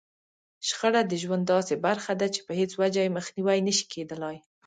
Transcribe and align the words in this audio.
شخړه 0.67 1.01
د 1.07 1.13
ژوند 1.23 1.43
داسې 1.53 1.75
برخه 1.85 2.13
ده 2.19 2.27
چې 2.33 2.41
په 2.47 2.53
هېڅ 2.59 2.71
وجه 2.81 3.01
يې 3.05 3.15
مخنيوی 3.17 3.59
نشي 3.67 3.85
کېدلای. 3.93 4.37